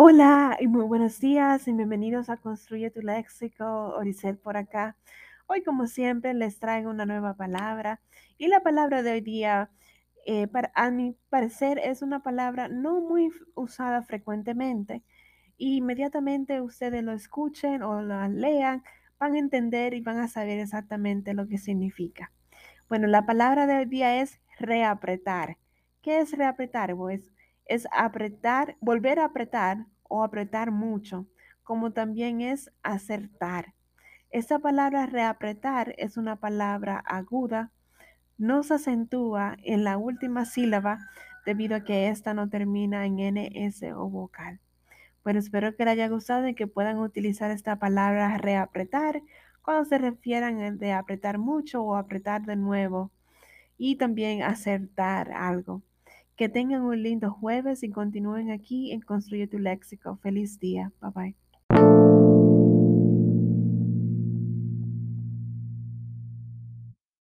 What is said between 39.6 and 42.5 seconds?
en la última sílaba debido a que esta no